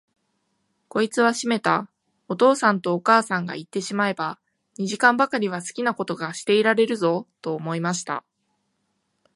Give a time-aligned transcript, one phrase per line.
[0.87, 1.87] こいつはしめた、
[2.27, 4.39] お父さんとお母さんがいってしまえば、
[4.79, 8.23] 二時間ばかりは好きなことがしていられるぞ、と思いました。